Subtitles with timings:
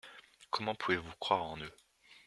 [0.49, 1.75] Comment vous pouvez croire en eux?